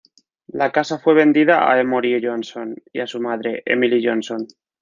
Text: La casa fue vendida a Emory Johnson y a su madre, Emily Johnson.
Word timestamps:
La 0.47 0.71
casa 0.71 0.97
fue 0.97 1.13
vendida 1.13 1.71
a 1.71 1.79
Emory 1.79 2.19
Johnson 2.23 2.75
y 2.91 3.01
a 3.01 3.05
su 3.05 3.21
madre, 3.21 3.61
Emily 3.67 4.03
Johnson. 4.03 4.47